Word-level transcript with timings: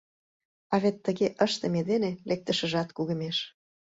А 0.73 0.75
вет 0.83 0.97
тыге 1.05 1.27
ыштыме 1.45 1.81
дене 1.91 2.11
лектышыжат 2.29 2.89
кугемеш. 2.93 3.37